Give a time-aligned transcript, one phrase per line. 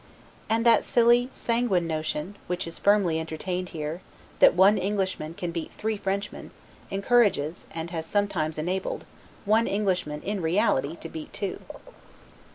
[0.49, 4.01] And that silly, sanguine notion, which is firmly entertained here,
[4.39, 6.49] that one Englishman can beat three Frenchmen,
[6.89, 9.05] encourages, and has sometimes enabled,
[9.45, 11.59] one Englishman in reality to beat two.